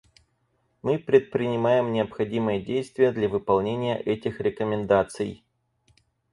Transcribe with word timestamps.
Мы 0.81 0.97
предпринимаем 0.97 1.93
необходимые 1.93 2.59
действия 2.59 3.11
для 3.11 3.29
выполнения 3.29 4.01
этих 4.01 4.39
рекомендаций. 4.41 5.43